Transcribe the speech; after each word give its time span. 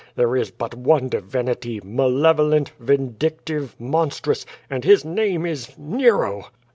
There 0.15 0.35
is 0.35 0.49
but 0.49 0.73
one 0.73 1.09
divinity, 1.09 1.79
malevolent, 1.83 2.71
vindictive, 2.79 3.75
monstrous, 3.79 4.47
and 4.67 4.83
his 4.83 5.05
name 5.05 5.45
is— 5.45 5.67
^Nero!" 5.79 6.45